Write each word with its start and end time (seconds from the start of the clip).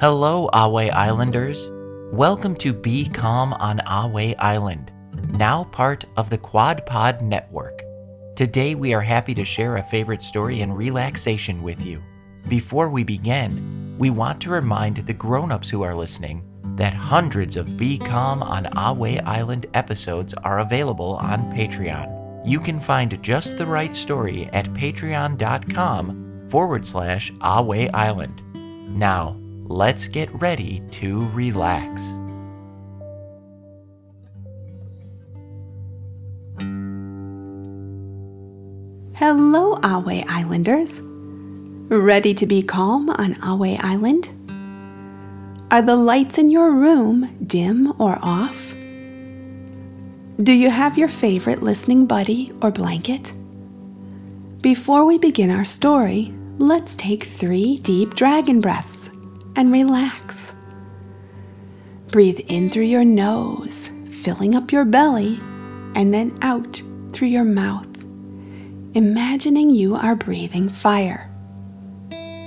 Hello, 0.00 0.48
Ahway 0.54 0.90
Islanders. 0.90 1.70
Welcome 2.10 2.54
to 2.56 2.72
Be 2.72 3.06
Calm 3.06 3.52
on 3.52 3.80
Ahway 3.80 4.34
Island, 4.38 4.90
now 5.32 5.64
part 5.64 6.06
of 6.16 6.30
the 6.30 6.38
Quad 6.38 6.86
Pod 6.86 7.20
Network. 7.20 7.82
Today, 8.34 8.74
we 8.74 8.94
are 8.94 9.02
happy 9.02 9.34
to 9.34 9.44
share 9.44 9.76
a 9.76 9.82
favorite 9.82 10.22
story 10.22 10.62
and 10.62 10.74
relaxation 10.74 11.62
with 11.62 11.84
you. 11.84 12.02
Before 12.48 12.88
we 12.88 13.04
begin, 13.04 13.94
we 13.98 14.08
want 14.08 14.40
to 14.40 14.48
remind 14.48 14.96
the 14.96 15.12
grown 15.12 15.52
ups 15.52 15.68
who 15.68 15.82
are 15.82 15.94
listening 15.94 16.44
that 16.76 16.94
hundreds 16.94 17.58
of 17.58 17.76
Be 17.76 17.98
Calm 17.98 18.42
on 18.42 18.64
Ahway 18.72 19.22
Island 19.26 19.66
episodes 19.74 20.32
are 20.32 20.60
available 20.60 21.16
on 21.16 21.42
Patreon. 21.52 22.40
You 22.48 22.58
can 22.58 22.80
find 22.80 23.22
just 23.22 23.58
the 23.58 23.66
right 23.66 23.94
story 23.94 24.48
at 24.54 24.64
patreon.com 24.72 26.46
forward 26.48 26.86
slash 26.86 27.32
Ahway 27.32 27.90
Island. 27.92 28.42
Now, 28.98 29.39
let's 29.70 30.08
get 30.08 30.28
ready 30.34 30.82
to 30.90 31.28
relax. 31.28 32.02
Hello, 39.14 39.76
Ahway 39.76 40.24
Islanders. 40.28 41.00
Ready 41.00 42.34
to 42.34 42.46
be 42.46 42.62
calm 42.64 43.10
on 43.10 43.34
Ahway 43.36 43.78
Island? 43.80 44.28
Are 45.70 45.82
the 45.82 45.94
lights 45.94 46.36
in 46.38 46.50
your 46.50 46.72
room 46.72 47.32
dim 47.46 47.92
or 48.00 48.18
off? 48.22 48.74
Do 50.42 50.52
you 50.52 50.68
have 50.68 50.98
your 50.98 51.08
favorite 51.08 51.62
listening 51.62 52.06
buddy 52.06 52.50
or 52.60 52.72
blanket? 52.72 53.32
Before 54.62 55.04
we 55.04 55.18
begin 55.18 55.52
our 55.52 55.64
story, 55.64 56.34
let's 56.58 56.96
take 56.96 57.22
three 57.22 57.76
deep 57.78 58.14
dragon 58.14 58.58
breaths 58.58 58.89
and 59.60 59.70
relax. 59.70 60.54
Breathe 62.12 62.40
in 62.48 62.70
through 62.70 62.84
your 62.84 63.04
nose, 63.04 63.90
filling 64.08 64.54
up 64.54 64.72
your 64.72 64.86
belly, 64.86 65.38
and 65.94 66.14
then 66.14 66.38
out 66.40 66.82
through 67.12 67.28
your 67.28 67.44
mouth, 67.44 67.86
imagining 68.94 69.68
you 69.68 69.96
are 69.96 70.16
breathing 70.16 70.66
fire. 70.66 71.30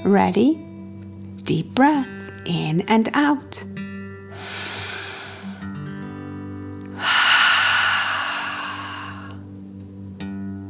Ready? 0.03 0.55
Deep 1.43 1.67
breath 1.75 2.31
in 2.45 2.81
and 2.87 3.07
out. 3.13 3.63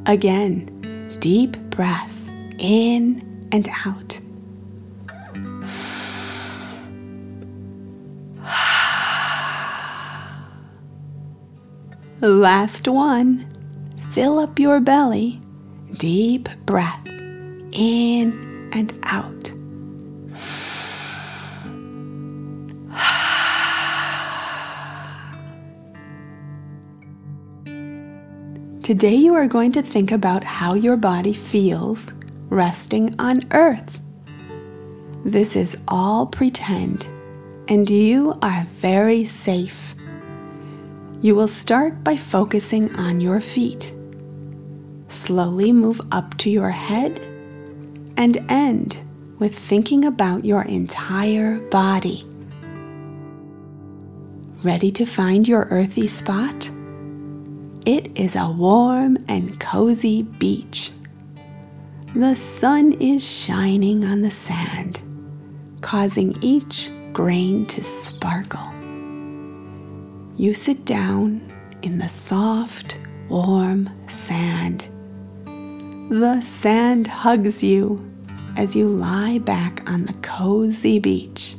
Again, 0.05 1.15
deep 1.21 1.55
breath 1.69 2.29
in 2.59 3.47
and 3.53 3.69
out. 3.85 4.19
Last 12.23 12.87
one. 12.87 13.45
Fill 14.11 14.39
up 14.39 14.57
your 14.57 14.79
belly. 14.79 15.41
Deep 15.91 16.47
breath 16.65 17.05
in 17.73 18.69
and 18.71 18.97
out. 19.03 19.43
Today, 28.83 29.15
you 29.15 29.33
are 29.33 29.47
going 29.47 29.73
to 29.73 29.81
think 29.81 30.13
about 30.13 30.45
how 30.45 30.75
your 30.75 30.95
body 30.95 31.33
feels 31.33 32.13
resting 32.47 33.13
on 33.19 33.41
Earth. 33.51 33.99
This 35.25 35.57
is 35.57 35.75
all 35.89 36.25
pretend, 36.25 37.05
and 37.67 37.89
you 37.89 38.39
are 38.41 38.63
very 38.63 39.25
safe. 39.25 39.82
You 41.23 41.35
will 41.35 41.47
start 41.47 42.03
by 42.03 42.17
focusing 42.17 42.93
on 42.97 43.21
your 43.21 43.39
feet. 43.39 43.93
Slowly 45.07 45.71
move 45.71 46.01
up 46.11 46.37
to 46.39 46.49
your 46.49 46.69
head 46.69 47.17
and 48.17 48.35
end 48.49 48.97
with 49.39 49.57
thinking 49.57 50.03
about 50.03 50.43
your 50.43 50.63
entire 50.63 51.61
body. 51.69 52.25
Ready 54.63 54.91
to 54.91 55.05
find 55.05 55.47
your 55.47 55.69
earthy 55.71 56.09
spot? 56.09 56.69
It 57.85 58.19
is 58.19 58.35
a 58.35 58.51
warm 58.51 59.17
and 59.29 59.57
cozy 59.61 60.23
beach. 60.23 60.91
The 62.15 62.35
sun 62.35 62.91
is 62.99 63.25
shining 63.25 64.03
on 64.03 64.23
the 64.23 64.31
sand, 64.31 64.99
causing 65.79 66.37
each 66.43 66.91
grain 67.13 67.65
to 67.67 67.81
sparkle. 67.81 68.72
You 70.35 70.55
sit 70.55 70.85
down 70.85 71.41
in 71.83 71.99
the 71.99 72.09
soft, 72.09 72.99
warm 73.29 73.87
sand. 74.09 74.87
The 76.09 76.41
sand 76.41 77.05
hugs 77.05 77.61
you 77.61 78.03
as 78.57 78.75
you 78.75 78.87
lie 78.87 79.37
back 79.37 79.87
on 79.89 80.05
the 80.05 80.13
cozy 80.13 80.97
beach. 80.97 81.55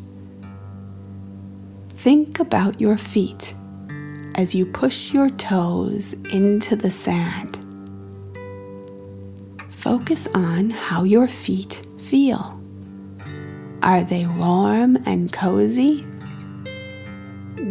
Think 1.90 2.40
about 2.40 2.80
your 2.80 2.96
feet 2.96 3.54
as 4.34 4.56
you 4.56 4.66
push 4.66 5.12
your 5.12 5.30
toes 5.30 6.12
into 6.32 6.74
the 6.74 6.90
sand. 6.90 7.56
Focus 9.70 10.26
on 10.34 10.70
how 10.70 11.04
your 11.04 11.28
feet 11.28 11.86
feel. 11.98 12.60
Are 13.82 14.02
they 14.02 14.26
warm 14.26 14.96
and 15.06 15.32
cozy? 15.32 16.04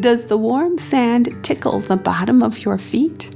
Does 0.03 0.25
the 0.25 0.35
warm 0.35 0.77
sand 0.77 1.33
tickle 1.45 1.79
the 1.79 1.95
bottom 1.95 2.43
of 2.43 2.65
your 2.65 2.77
feet? 2.77 3.33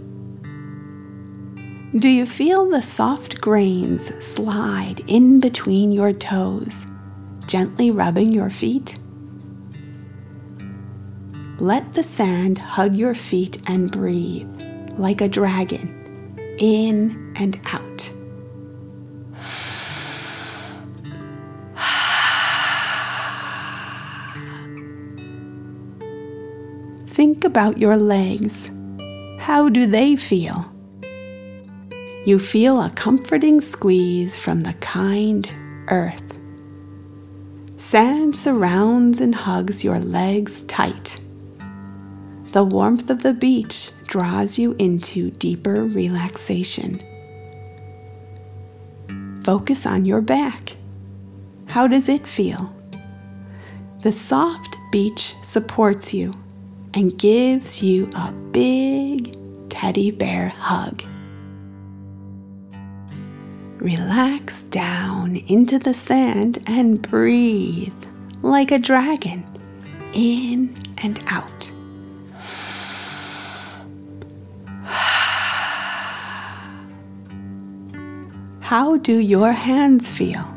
Do 1.98 2.10
you 2.10 2.26
feel 2.26 2.70
the 2.70 2.82
soft 2.82 3.40
grains 3.40 4.12
slide 4.20 5.00
in 5.08 5.40
between 5.40 5.94
your 5.94 6.12
toes, 6.12 6.86
gently 7.46 7.90
rubbing 7.90 8.34
your 8.34 8.50
feet? 8.50 9.00
Let 11.58 11.94
the 11.94 12.04
sand 12.04 12.58
hug 12.58 12.96
your 12.96 13.16
feet 13.16 13.62
and 13.70 13.90
breathe 13.90 14.62
like 14.98 15.22
a 15.22 15.30
dragon, 15.30 16.36
in 16.60 17.34
and 17.38 17.58
out. 17.68 18.12
Think 27.28 27.44
about 27.44 27.78
your 27.78 27.98
legs. 27.98 28.72
How 29.38 29.68
do 29.68 29.86
they 29.86 30.16
feel? 30.16 30.66
You 32.26 32.40
feel 32.40 32.82
a 32.82 32.90
comforting 32.92 33.60
squeeze 33.60 34.38
from 34.38 34.62
the 34.62 34.72
kind 34.76 35.46
earth. 35.90 36.40
Sand 37.76 38.38
surrounds 38.38 39.20
and 39.20 39.36
hugs 39.36 39.84
your 39.84 40.00
legs 40.00 40.62
tight. 40.70 41.20
The 42.54 42.64
warmth 42.64 43.10
of 43.10 43.24
the 43.24 43.34
beach 43.34 43.92
draws 44.04 44.58
you 44.58 44.74
into 44.80 45.32
deeper 45.32 45.84
relaxation. 45.84 47.02
Focus 49.44 49.86
on 49.86 50.06
your 50.06 50.22
back. 50.22 50.78
How 51.66 51.90
does 51.90 52.08
it 52.08 52.26
feel? 52.26 52.74
The 54.02 54.14
soft 54.14 54.78
beach 54.94 55.36
supports 55.44 56.14
you 56.14 56.32
and 56.98 57.16
gives 57.20 57.84
you 57.84 58.10
a 58.16 58.32
big 58.52 59.38
teddy 59.70 60.10
bear 60.10 60.50
hug. 60.50 61.04
Relax 63.78 64.64
down 64.64 65.36
into 65.36 65.78
the 65.78 65.94
sand 65.94 66.58
and 66.66 67.00
breathe 67.04 67.94
like 68.42 68.72
a 68.72 68.80
dragon 68.80 69.46
in 70.14 70.76
and 70.98 71.22
out. 71.28 71.72
How 78.62 78.98
do 78.98 79.20
your 79.20 79.52
hands 79.52 80.12
feel? 80.12 80.52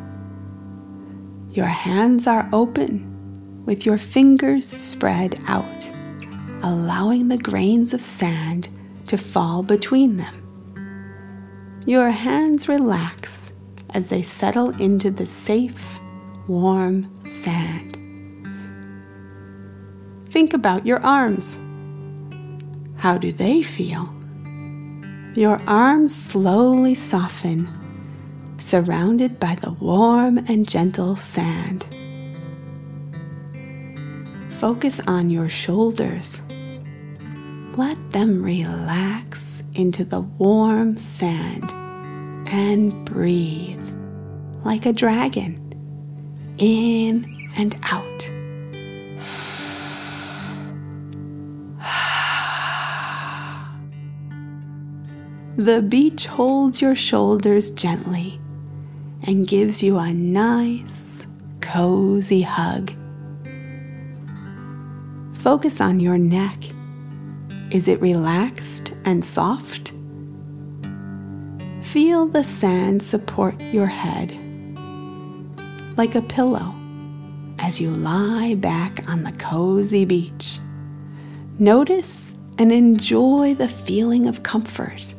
Your 1.51 1.67
hands 1.67 2.27
are 2.27 2.49
open 2.51 3.63
with 3.67 3.85
your 3.85 3.99
fingers 3.99 4.67
spread 4.67 5.39
out, 5.47 5.91
allowing 6.63 7.29
the 7.29 7.39
grains 7.39 7.95
of 7.95 8.03
sand 8.03 8.69
to 9.07 9.17
fall 9.17 9.63
between 9.63 10.17
them. 10.17 10.37
Your 11.87 12.11
hands 12.11 12.69
relax 12.69 13.53
as 13.91 14.09
they 14.09 14.23
settle 14.23 14.71
into 14.81 15.11
the 15.11 15.27
safe, 15.27 16.01
warm 16.47 17.09
sand. 17.25 17.97
Think 20.31 20.55
about 20.55 20.87
your 20.87 21.01
arms. 21.01 21.59
How 22.97 23.19
do 23.19 23.33
they 23.33 23.63
feel? 23.63 24.15
Your 25.35 25.61
arms 25.67 26.15
slowly 26.15 26.95
soften 26.95 27.69
surrounded 28.59 29.41
by 29.41 29.55
the 29.57 29.73
warm 29.73 30.39
and 30.39 30.69
gentle 30.69 31.17
sand. 31.17 31.87
focus 34.61 35.01
on 35.07 35.31
your 35.31 35.49
shoulders. 35.49 36.43
Let 37.81 38.11
them 38.11 38.43
relax 38.43 39.63
into 39.73 40.05
the 40.05 40.21
warm 40.21 40.99
sand 40.99 41.65
and 42.53 43.07
breathe 43.07 43.83
like 44.67 44.85
a 44.85 44.93
dragon 44.93 45.57
in 46.59 47.25
and 47.57 47.75
out. 47.85 48.31
The 55.57 55.81
beach 55.81 56.27
holds 56.27 56.83
your 56.83 56.95
shoulders 56.95 57.71
gently 57.71 58.39
and 59.23 59.49
gives 59.49 59.83
you 59.83 59.97
a 59.97 60.13
nice, 60.13 61.27
cozy 61.63 62.43
hug. 62.43 62.93
Focus 65.33 65.81
on 65.81 65.99
your 65.99 66.19
neck. 66.19 66.59
Is 67.71 67.87
it 67.87 68.01
relaxed 68.01 68.93
and 69.05 69.25
soft? 69.25 69.93
Feel 71.83 72.27
the 72.27 72.43
sand 72.43 73.01
support 73.01 73.61
your 73.61 73.87
head 73.87 74.37
like 75.97 76.17
a 76.17 76.23
pillow 76.23 76.75
as 77.61 77.81
you 77.81 77.91
lie 77.91 78.55
back 78.55 79.09
on 79.09 79.23
the 79.23 79.33
cozy 79.33 80.05
beach. 80.05 80.59
Notice 81.61 82.35
and 82.59 82.73
enjoy 82.73 83.55
the 83.55 83.69
feeling 83.69 84.27
of 84.27 84.43
comfort 84.43 85.15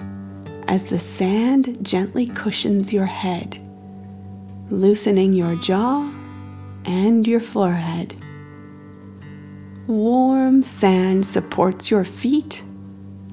as 0.67 0.83
the 0.85 0.99
sand 0.99 1.77
gently 1.81 2.25
cushions 2.25 2.91
your 2.91 3.05
head, 3.05 3.65
loosening 4.69 5.31
your 5.31 5.55
jaw 5.55 6.11
and 6.83 7.25
your 7.25 7.39
forehead. 7.39 8.20
Warm 9.87 10.61
sand 10.61 11.25
supports 11.25 11.89
your 11.89 12.05
feet, 12.05 12.63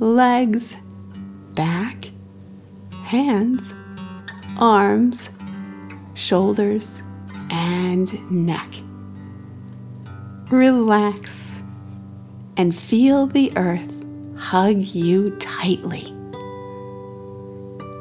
legs, 0.01 0.75
back, 1.55 2.11
hands, 3.05 3.75
arms, 4.57 5.29
shoulders, 6.15 7.03
and 7.51 8.31
neck. 8.31 8.73
Relax 10.51 11.61
and 12.57 12.75
feel 12.75 13.27
the 13.27 13.53
earth 13.57 14.05
hug 14.37 14.79
you 14.79 15.31
tightly. 15.37 16.15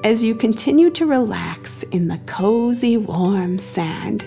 As 0.06 0.24
you 0.24 0.34
continue 0.34 0.90
to 0.92 1.06
relax 1.06 1.84
in 1.84 2.08
the 2.08 2.20
cozy, 2.20 2.96
warm 2.96 3.58
sand, 3.58 4.26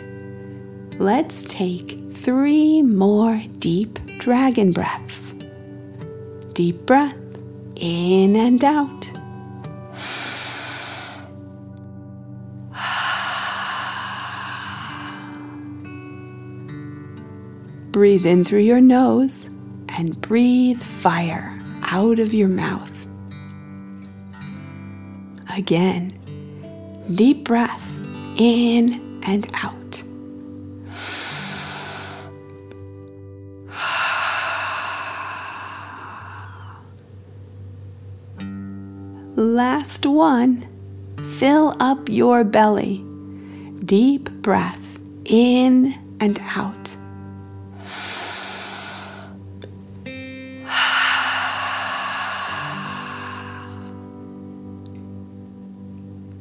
let's 0.99 1.43
take 1.45 1.99
three 2.13 2.83
more 2.83 3.43
deep 3.59 3.99
dragon 4.21 4.71
breaths. 4.71 5.33
Deep 6.53 6.85
breath 6.85 7.17
in 7.77 8.37
and 8.37 8.63
out. 8.63 9.11
Breathe 17.93 18.27
in 18.27 18.45
through 18.45 18.61
your 18.61 18.83
nose 18.83 19.47
and 19.89 20.21
breathe 20.21 20.81
fire 20.81 21.59
out 21.85 22.19
of 22.19 22.35
your 22.35 22.49
mouth. 22.49 23.07
Again, 25.57 26.13
deep 27.15 27.45
breath 27.45 27.99
in 28.37 29.21
and 29.25 29.51
out. 29.55 29.80
Last 39.41 40.05
one, 40.05 40.69
fill 41.39 41.75
up 41.81 42.11
your 42.11 42.45
belly. 42.45 43.03
Deep 43.83 44.29
breath 44.43 45.01
in 45.25 45.95
and 46.21 46.39
out. 46.41 46.95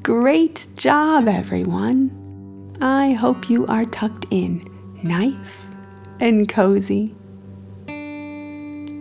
Great 0.04 0.68
job, 0.76 1.30
everyone! 1.30 2.76
I 2.82 3.14
hope 3.14 3.50
you 3.50 3.66
are 3.68 3.86
tucked 3.86 4.26
in 4.30 4.62
nice 5.04 5.74
and 6.20 6.50
cozy. 6.50 7.16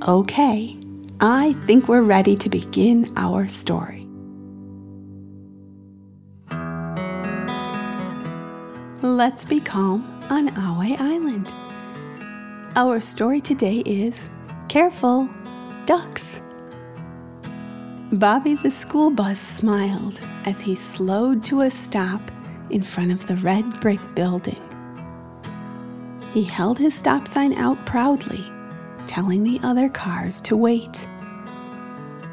Okay, 0.06 0.77
I 1.20 1.54
think 1.64 1.88
we're 1.88 2.02
ready 2.02 2.36
to 2.36 2.48
begin 2.48 3.12
our 3.16 3.48
story. 3.48 4.06
Let's 9.02 9.44
be 9.44 9.58
calm 9.58 10.06
on 10.30 10.50
Ahway 10.50 10.96
Island. 11.00 11.52
Our 12.76 13.00
story 13.00 13.40
today 13.40 13.78
is 13.78 14.30
Careful, 14.68 15.28
Ducks. 15.86 16.40
Bobby 18.12 18.54
the 18.54 18.70
school 18.70 19.10
bus 19.10 19.40
smiled 19.40 20.20
as 20.44 20.60
he 20.60 20.76
slowed 20.76 21.42
to 21.46 21.62
a 21.62 21.70
stop 21.72 22.20
in 22.70 22.84
front 22.84 23.10
of 23.10 23.26
the 23.26 23.36
red 23.38 23.80
brick 23.80 24.00
building. 24.14 24.62
He 26.32 26.44
held 26.44 26.78
his 26.78 26.94
stop 26.94 27.26
sign 27.26 27.54
out 27.54 27.84
proudly, 27.86 28.52
telling 29.18 29.42
the 29.42 29.58
other 29.64 29.88
cars 29.88 30.40
to 30.40 30.56
wait. 30.56 31.08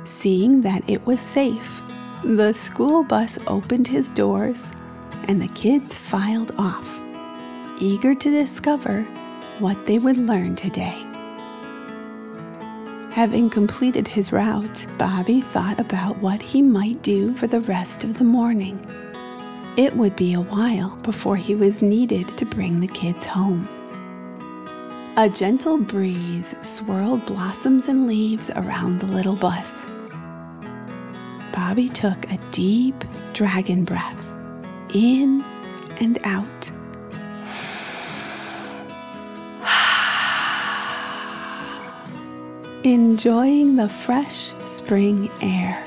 Seeing 0.04 0.62
that 0.62 0.88
it 0.88 1.04
was 1.08 1.20
safe, 1.20 1.82
the 2.24 2.54
school 2.54 3.04
bus 3.04 3.40
opened 3.48 3.88
his 3.88 4.10
doors 4.10 4.68
and 5.28 5.42
the 5.42 5.48
kids 5.48 5.98
filed 5.98 6.54
off, 6.60 7.02
eager 7.80 8.14
to 8.14 8.30
discover 8.30 9.02
what 9.58 9.88
they 9.88 9.98
would 9.98 10.18
learn 10.18 10.56
today. 10.56 11.04
Having 13.10 13.50
completed 13.50 14.08
his 14.08 14.32
route, 14.32 14.86
Bobby 15.00 15.42
thought 15.42 15.80
about 15.80 16.20
what 16.20 16.40
he 16.40 16.62
might 16.62 17.02
do 17.02 17.34
for 17.34 17.48
the 17.48 17.62
rest 17.62 18.04
of 18.04 18.20
the 18.20 18.24
morning. 18.24 18.80
It 19.76 19.96
would 19.96 20.16
be 20.16 20.36
a 20.36 20.42
while 20.42 20.98
before 20.98 21.36
he 21.36 21.56
was 21.56 21.82
needed 21.82 22.28
to 22.38 22.46
bring 22.46 22.80
the 22.80 22.88
kids 22.88 23.26
home. 23.26 23.68
A 25.18 25.30
gentle 25.30 25.78
breeze 25.78 26.54
swirled 26.62 27.26
blossoms 27.26 27.88
and 27.88 28.06
leaves 28.06 28.50
around 28.50 29.00
the 29.00 29.06
little 29.06 29.38
bus. 29.38 29.74
Bobby 31.54 31.88
took 31.88 32.30
a 32.30 32.38
deep 32.52 33.02
dragon 33.32 33.86
breath 33.86 34.30
in 34.94 35.42
and 36.02 36.20
out. 36.26 36.70
enjoying 42.84 43.78
the 43.78 43.88
fresh 43.88 44.52
spring 44.66 45.32
air. 45.42 45.82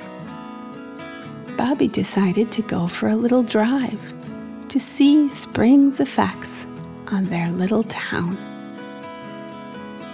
Bobby 1.58 1.88
decided 1.88 2.50
to 2.52 2.62
go 2.62 2.87
for 2.87 3.11
a 3.11 3.16
little 3.16 3.42
drive 3.42 4.14
to 4.70 4.80
see 4.80 5.28
spring's 5.28 6.00
effects 6.00 6.64
on 7.08 7.25
their 7.25 7.50
little 7.50 7.85
town. 7.85 8.38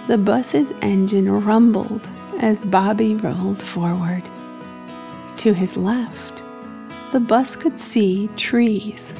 The 0.07 0.17
bus's 0.17 0.71
engine 0.81 1.31
rumbled 1.43 2.07
as 2.39 2.65
Bobby 2.65 3.15
rolled 3.15 3.61
forward. 3.61 4.23
To 5.37 5.53
his 5.53 5.75
left, 5.75 6.43
the 7.11 7.19
bus 7.19 7.55
could 7.55 7.79
see 7.79 8.29
trees 8.37 9.13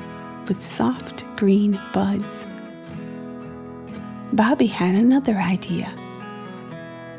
with 0.48 0.58
soft 0.58 1.26
green 1.36 1.80
buds. 1.94 2.46
Bobby 4.34 4.68
had 4.68 4.96
another 4.96 5.36
idea 5.36 5.94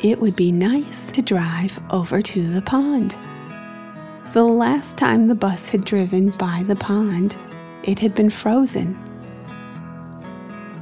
it 0.01 0.21
would 0.21 0.37
be 0.37 0.53
nice 0.53 1.11
to 1.11 1.23
drive 1.23 1.79
over 1.91 2.21
to 2.21 2.53
the 2.53 2.61
pond. 2.63 3.17
The 4.33 4.45
last 4.45 4.97
time 4.97 5.27
the 5.27 5.35
bus 5.35 5.69
had 5.69 5.85
driven 5.85 6.31
by 6.31 6.65
the 6.67 6.77
pond, 6.77 7.37
it 7.83 7.99
had 7.99 8.15
been 8.15 8.29
frozen. 8.29 8.97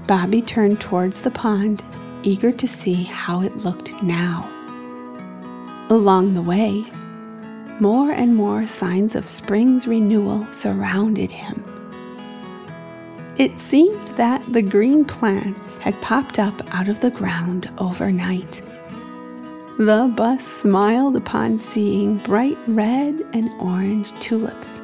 Bobby 0.08 0.42
turned 0.42 0.80
towards 0.80 1.20
the 1.20 1.30
pond, 1.30 1.84
eager 2.24 2.50
to 2.52 2.66
see 2.66 3.04
how 3.04 3.42
it 3.42 3.56
looked 3.58 4.02
now. 4.02 4.48
Along 5.90 6.34
the 6.34 6.42
way, 6.42 6.84
more 7.80 8.10
and 8.10 8.34
more 8.34 8.66
signs 8.66 9.14
of 9.14 9.26
spring's 9.26 9.86
renewal 9.86 10.46
surrounded 10.52 11.30
him. 11.30 11.62
It 13.36 13.58
seemed 13.58 14.08
that 14.16 14.44
the 14.52 14.62
green 14.62 15.04
plants 15.04 15.76
had 15.76 16.00
popped 16.00 16.38
up 16.38 16.54
out 16.74 16.88
of 16.88 17.00
the 17.00 17.10
ground 17.10 17.68
overnight. 17.78 18.62
The 19.76 20.12
bus 20.16 20.46
smiled 20.46 21.16
upon 21.16 21.58
seeing 21.58 22.18
bright 22.18 22.58
red 22.68 23.26
and 23.32 23.50
orange 23.60 24.12
tulips, 24.20 24.80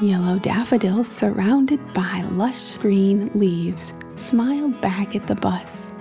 yellow 0.00 0.40
daffodils 0.40 1.06
surrounded 1.06 1.80
by 1.94 2.24
lush 2.32 2.78
green 2.78 3.30
leaves 3.34 3.94
smiled 4.16 4.80
back 4.80 5.14
at 5.14 5.28
the 5.28 5.36
bus. 5.36 5.91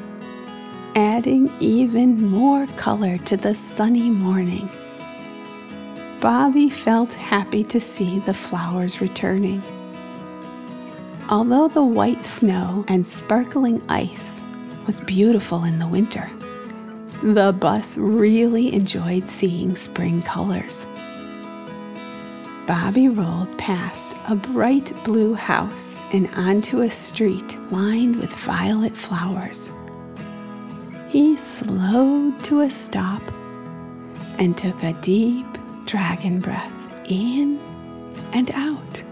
Adding 0.96 1.52
even 1.60 2.30
more 2.30 2.68
color 2.78 3.18
to 3.20 3.38
the 3.38 3.56
sunny 3.56 4.10
morning. 4.10 4.70
Bobby 6.20 6.70
felt 6.70 7.14
happy 7.14 7.64
to 7.66 7.80
see 7.80 8.20
the 8.20 8.34
flowers 8.34 9.02
returning. 9.02 9.62
Although 11.30 11.68
the 11.68 11.84
white 11.84 12.26
snow 12.26 12.86
and 12.88 13.08
sparkling 13.08 13.82
ice 13.90 14.42
was 14.86 15.02
beautiful 15.02 15.64
in 15.64 15.80
the 15.80 15.88
winter, 15.88 16.30
the 17.24 17.54
bus 17.54 17.98
really 17.98 18.74
enjoyed 18.74 19.28
seeing 19.28 19.76
spring 19.76 20.22
colors. 20.22 20.86
Bobby 22.68 23.08
rolled 23.08 23.58
past 23.58 24.16
a 24.30 24.36
bright 24.36 24.94
blue 25.04 25.34
house 25.34 26.00
and 26.14 26.30
onto 26.36 26.82
a 26.82 26.90
street 26.90 27.58
lined 27.72 28.18
with 28.18 28.34
violet 28.34 28.96
flowers. 28.96 29.72
He 31.12 31.36
slowed 31.36 32.42
to 32.46 32.62
a 32.62 32.70
stop 32.70 33.22
and 34.40 34.58
took 34.58 34.82
a 34.82 34.94
deep 35.02 35.46
dragon 35.86 36.40
breath 36.40 36.72
in 37.12 37.60
and 38.32 38.50
out. 38.52 39.04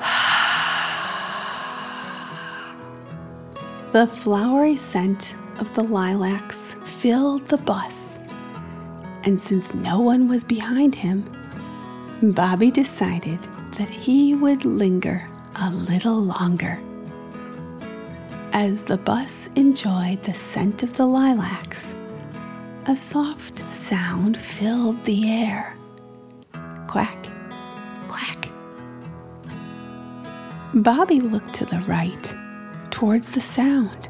the 3.92 4.06
flowery 4.06 4.78
scent 4.78 5.34
of 5.60 5.74
the 5.74 5.84
lilacs 5.84 6.74
filled 6.86 7.44
the 7.48 7.58
bus, 7.58 8.16
and 9.24 9.38
since 9.38 9.74
no 9.74 10.00
one 10.00 10.26
was 10.26 10.42
behind 10.42 10.94
him, 10.94 11.22
Bobby 12.22 12.70
decided 12.70 13.42
that 13.76 13.90
he 13.90 14.34
would 14.34 14.64
linger 14.64 15.28
a 15.56 15.70
little 15.70 16.18
longer. 16.18 16.78
As 18.60 18.82
the 18.82 18.96
bus 18.96 19.48
enjoyed 19.54 20.20
the 20.24 20.34
scent 20.34 20.82
of 20.82 20.94
the 20.94 21.06
lilacs, 21.06 21.94
a 22.86 22.96
soft 22.96 23.60
sound 23.72 24.36
filled 24.36 25.04
the 25.04 25.30
air. 25.30 25.76
Quack, 26.88 27.28
quack. 28.08 28.50
Bobby 30.74 31.20
looked 31.20 31.54
to 31.54 31.66
the 31.66 31.78
right, 31.86 32.34
towards 32.90 33.30
the 33.30 33.40
sound. 33.40 34.08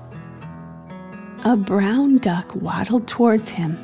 A 1.44 1.54
brown 1.54 2.16
duck 2.16 2.54
waddled 2.54 3.06
towards 3.06 3.50
him, 3.50 3.76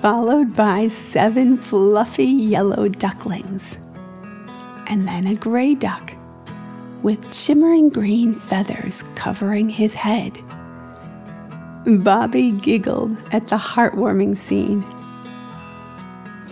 followed 0.00 0.54
by 0.54 0.86
seven 0.86 1.56
fluffy 1.56 2.26
yellow 2.26 2.86
ducklings, 2.86 3.76
and 4.86 5.08
then 5.08 5.26
a 5.26 5.34
gray 5.34 5.74
duck 5.74 6.12
with 7.02 7.34
shimmering 7.34 7.88
green 7.88 8.34
feathers 8.34 9.04
covering 9.14 9.68
his 9.68 9.94
head. 9.94 10.38
Bobby 11.86 12.52
giggled 12.52 13.16
at 13.32 13.48
the 13.48 13.56
heartwarming 13.56 14.36
scene. 14.36 14.84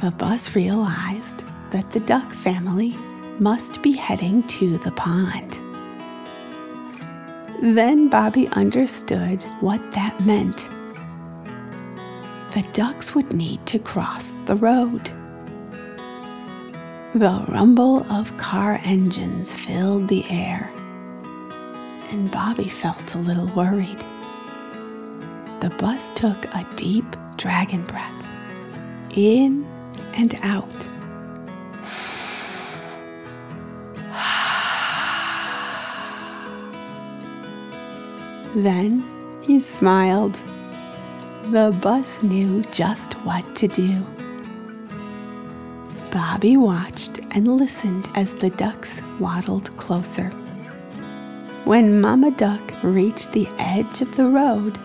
The 0.00 0.10
bus 0.12 0.54
realized 0.54 1.44
that 1.70 1.90
the 1.92 2.00
duck 2.00 2.32
family 2.32 2.94
must 3.38 3.82
be 3.82 3.92
heading 3.92 4.42
to 4.44 4.78
the 4.78 4.92
pond. 4.92 5.58
Then 7.62 8.08
Bobby 8.08 8.48
understood 8.48 9.42
what 9.60 9.80
that 9.92 10.18
meant. 10.24 10.68
The 12.52 12.66
ducks 12.72 13.14
would 13.14 13.32
need 13.32 13.64
to 13.66 13.78
cross 13.78 14.32
the 14.46 14.56
road. 14.56 15.10
The 17.16 17.42
rumble 17.48 18.04
of 18.12 18.36
car 18.36 18.78
engines 18.84 19.54
filled 19.54 20.08
the 20.08 20.22
air, 20.28 20.70
and 22.10 22.30
Bobby 22.30 22.68
felt 22.68 23.14
a 23.14 23.18
little 23.18 23.46
worried. 23.56 24.04
The 25.60 25.74
bus 25.78 26.10
took 26.10 26.36
a 26.54 26.66
deep 26.76 27.06
dragon 27.38 27.84
breath, 27.84 28.28
in 29.14 29.64
and 30.14 30.38
out. 30.42 30.68
Then 38.54 39.02
he 39.40 39.60
smiled. 39.60 40.34
The 41.44 41.74
bus 41.80 42.22
knew 42.22 42.62
just 42.72 43.14
what 43.24 43.56
to 43.56 43.68
do. 43.68 44.04
Bobby 46.16 46.56
watched 46.56 47.20
and 47.32 47.58
listened 47.58 48.08
as 48.14 48.32
the 48.32 48.48
ducks 48.48 49.02
waddled 49.20 49.76
closer. 49.76 50.30
When 51.66 52.00
Mama 52.00 52.30
Duck 52.30 52.62
reached 52.82 53.32
the 53.32 53.46
edge 53.58 54.00
of 54.00 54.16
the 54.16 54.24
road, 54.24 54.78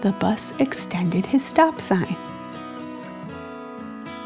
the 0.00 0.12
bus 0.12 0.50
extended 0.58 1.26
his 1.26 1.44
stop 1.44 1.78
sign. 1.78 2.16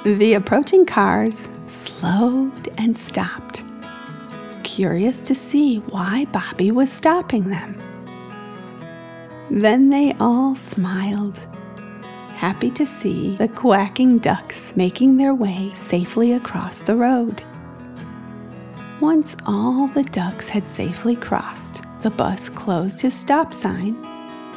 The 0.05 0.35
approaching 0.35 0.87
cars 0.87 1.41
slowed 1.67 2.69
and 2.79 2.97
stopped, 2.97 3.65
curious 4.63 5.19
to 5.23 5.35
see 5.35 5.79
why 5.79 6.27
Bobby 6.27 6.71
was 6.71 6.93
stopping 6.93 7.49
them. 7.49 7.77
Then 9.51 9.91
they 9.91 10.15
all 10.21 10.55
smiled 10.55 11.41
happy 12.43 12.73
to 12.73 12.85
see 12.85 13.37
the 13.37 13.47
quacking 13.47 14.19
ducks 14.19 14.73
making 14.75 15.17
their 15.17 15.33
way 15.33 15.73
safely 15.75 16.33
across 16.33 16.79
the 16.81 16.97
road. 16.97 17.41
Once 19.01 19.37
all 19.47 19.87
the 19.87 20.03
ducks 20.03 20.49
had 20.49 20.67
safely 20.67 21.15
crossed, 21.15 21.83
the 22.01 22.11
bus 22.11 22.49
closed 22.49 23.01
his 23.01 23.15
stop 23.15 23.55
sign 23.55 23.97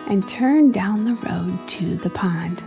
and 0.07 0.27
turned 0.27 0.73
down 0.73 1.05
the 1.05 1.13
road 1.29 1.55
to 1.67 1.95
the 1.97 2.09
pond. 2.09 2.63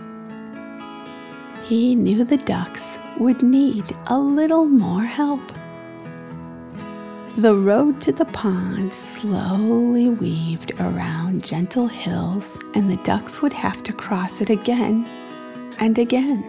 He 1.64 1.96
knew 1.96 2.22
the 2.22 2.36
ducks 2.36 2.86
would 3.18 3.42
need 3.42 3.86
a 4.06 4.16
little 4.16 4.66
more 4.66 5.02
help. 5.02 5.42
The 7.38 7.54
road 7.54 8.00
to 8.00 8.10
the 8.10 8.24
pond 8.24 8.92
slowly 8.92 10.08
weaved 10.08 10.72
around 10.80 11.44
gentle 11.44 11.86
hills, 11.86 12.58
and 12.74 12.90
the 12.90 12.96
ducks 13.04 13.40
would 13.40 13.52
have 13.52 13.80
to 13.84 13.92
cross 13.92 14.40
it 14.40 14.50
again 14.50 15.06
and 15.78 15.96
again. 16.00 16.42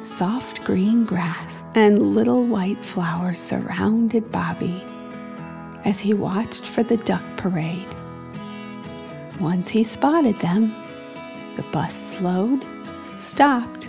Soft 0.00 0.62
green 0.62 1.04
grass 1.04 1.64
and 1.74 2.14
little 2.14 2.44
white 2.44 2.84
flowers 2.84 3.40
surrounded 3.40 4.30
Bobby 4.30 4.84
as 5.84 5.98
he 5.98 6.14
watched 6.14 6.64
for 6.64 6.84
the 6.84 6.98
duck 6.98 7.24
parade. 7.36 7.92
Once 9.40 9.68
he 9.68 9.82
spotted 9.82 10.36
them, 10.36 10.72
the 11.56 11.64
bus 11.72 11.96
slowed, 12.16 12.64
stopped, 13.18 13.88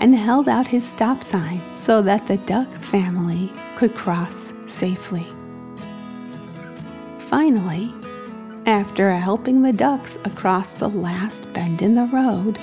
and 0.00 0.14
held 0.14 0.48
out 0.48 0.66
his 0.66 0.86
stop 0.86 1.22
sign 1.22 1.60
so 1.76 2.02
that 2.02 2.26
the 2.26 2.38
duck 2.38 2.68
family 2.78 3.52
could 3.76 3.94
cross 3.94 4.52
safely. 4.66 5.26
Finally, 7.18 7.92
after 8.66 9.12
helping 9.12 9.62
the 9.62 9.72
ducks 9.72 10.16
across 10.24 10.72
the 10.72 10.88
last 10.88 11.52
bend 11.52 11.82
in 11.82 11.94
the 11.94 12.06
road, 12.06 12.58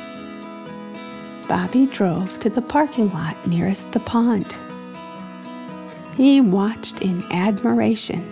Bobby 1.48 1.86
drove 1.86 2.40
to 2.40 2.50
the 2.50 2.62
parking 2.62 3.12
lot 3.14 3.48
nearest 3.48 3.92
the 3.92 4.00
pond. 4.02 4.56
He 6.16 6.42
watched 6.42 7.02
in 7.02 7.24
admiration 7.32 8.26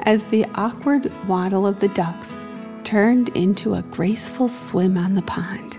as 0.00 0.24
the 0.24 0.44
awkward 0.54 1.10
waddle 1.26 1.66
of 1.66 1.80
the 1.80 1.88
ducks 1.88 2.32
turned 2.84 3.30
into 3.30 3.74
a 3.74 3.82
graceful 3.82 4.48
swim 4.48 4.96
on 4.96 5.14
the 5.14 5.22
pond. 5.22 5.78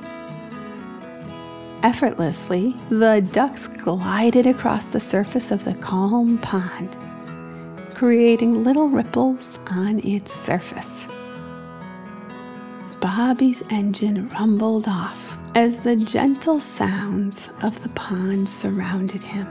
Effortlessly, 1.82 2.76
the 2.90 3.26
ducks 3.32 3.68
glided 3.68 4.46
across 4.46 4.84
the 4.84 5.00
surface 5.00 5.50
of 5.50 5.64
the 5.64 5.76
calm 5.76 6.38
pond, 6.40 6.98
creating 7.94 8.66
little 8.66 8.90
ripples 8.90 9.60
on 9.68 10.00
its 10.00 10.34
surface. 10.34 11.06
Bobby's 13.00 13.64
engine 13.70 14.28
rumbled 14.30 14.90
off 14.90 15.38
as 15.56 15.78
the 15.78 15.96
gentle 15.96 16.60
sounds 16.60 17.48
of 17.62 17.82
the 17.82 17.90
pond 17.90 18.50
surrounded 18.50 19.24
him. 19.24 19.48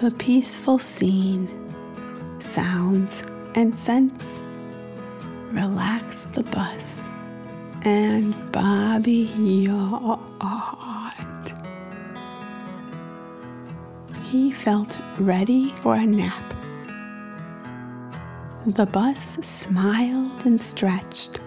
The 0.00 0.12
peaceful 0.12 0.78
scene, 0.78 1.46
sounds, 2.40 3.22
and 3.54 3.76
scents 3.76 4.40
relaxed 5.52 6.32
the 6.32 6.44
bus 6.44 6.97
and 7.82 8.34
Bobby 8.52 9.30
yawned. 9.36 10.18
He 14.24 14.50
felt 14.50 14.98
ready 15.18 15.72
for 15.80 15.94
a 15.94 16.06
nap. 16.06 16.54
The 18.66 18.86
bus 18.86 19.38
smiled 19.40 20.44
and 20.44 20.60
stretched. 20.60 21.40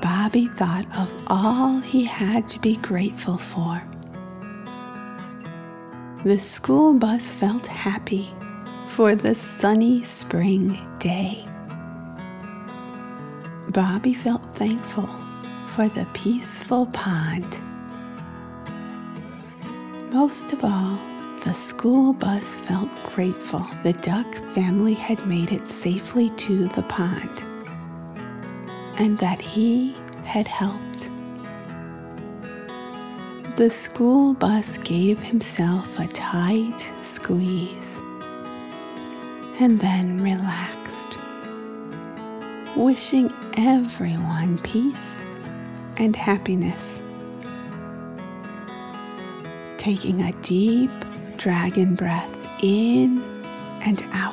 Bobby 0.00 0.48
thought 0.48 0.86
of 0.96 1.10
all 1.28 1.78
he 1.78 2.04
had 2.04 2.48
to 2.48 2.58
be 2.58 2.76
grateful 2.76 3.38
for. 3.38 3.82
The 6.24 6.38
school 6.38 6.94
bus 6.94 7.26
felt 7.26 7.66
happy, 7.66 8.30
for 8.88 9.14
the 9.14 9.34
sunny 9.34 10.04
spring 10.04 10.78
day. 10.98 11.44
Bobby 13.72 14.12
felt 14.12 14.42
thankful 14.54 15.08
for 15.68 15.88
the 15.88 16.06
peaceful 16.12 16.86
pond. 16.86 17.58
Most 20.12 20.52
of 20.52 20.62
all, 20.62 20.98
the 21.44 21.54
school 21.54 22.12
bus 22.12 22.54
felt 22.54 22.90
grateful 23.14 23.66
the 23.82 23.94
duck 23.94 24.26
family 24.54 24.92
had 24.92 25.26
made 25.26 25.52
it 25.52 25.66
safely 25.66 26.28
to 26.30 26.68
the 26.68 26.82
pond 26.82 27.44
and 28.98 29.16
that 29.18 29.40
he 29.40 29.96
had 30.24 30.46
helped. 30.46 31.08
The 33.56 33.70
school 33.70 34.34
bus 34.34 34.76
gave 34.78 35.18
himself 35.22 35.98
a 35.98 36.06
tight 36.08 36.90
squeeze 37.00 38.02
and 39.58 39.80
then 39.80 40.20
relaxed, 40.20 40.81
wishing 42.76 43.32
everyone 43.56 44.58
peace 44.58 45.20
and 45.98 46.16
happiness. 46.16 46.98
Taking 49.76 50.22
a 50.22 50.32
deep 50.42 50.90
dragon 51.36 51.94
breath 51.94 52.34
in 52.62 53.22
and 53.84 54.02
out. 54.12 54.32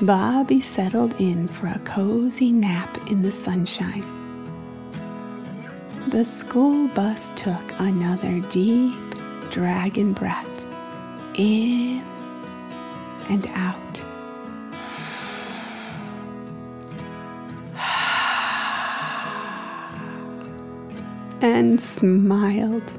Bobby 0.02 0.60
settled 0.60 1.18
in 1.18 1.48
for 1.48 1.68
a 1.68 1.78
cozy 1.80 2.52
nap 2.52 2.90
in 3.10 3.22
the 3.22 3.32
sunshine. 3.32 4.04
The 6.08 6.24
school 6.24 6.88
bus 6.88 7.30
took 7.36 7.62
another 7.78 8.40
deep 8.50 8.98
dragon 9.50 10.12
breath 10.12 10.49
in 11.40 12.02
and 13.30 13.46
out. 13.54 14.04
and 21.42 21.80
smiled. 21.80 22.92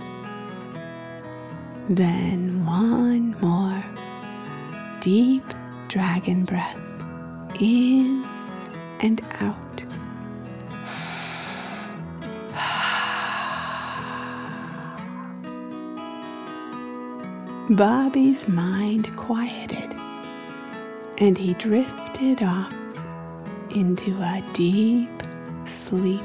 Then 1.90 2.66
one 2.66 3.36
more 3.42 3.84
deep 5.02 5.44
dragon 5.88 6.46
breath 6.46 6.78
in 7.60 8.26
and 9.02 9.22
out. 9.40 9.71
Bobby's 17.76 18.50
mind 18.50 19.16
quieted 19.16 19.96
and 21.20 21.38
he 21.38 21.54
drifted 21.54 22.44
off 22.44 22.74
into 23.74 24.12
a 24.22 24.44
deep 24.52 25.10
sleep 25.66 26.20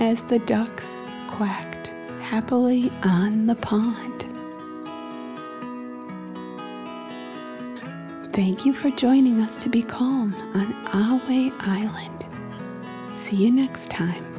as 0.00 0.20
the 0.24 0.40
ducks 0.40 0.96
quacked 1.28 1.92
happily 2.20 2.90
on 3.04 3.46
the 3.46 3.54
pond. 3.54 4.22
Thank 8.32 8.66
you 8.66 8.72
for 8.72 8.90
joining 8.90 9.40
us 9.40 9.56
to 9.58 9.68
be 9.68 9.84
calm 9.84 10.34
on 10.54 10.66
Ahway 10.86 11.52
Island. 11.60 12.26
See 13.16 13.36
you 13.36 13.52
next 13.52 13.90
time. 13.92 14.37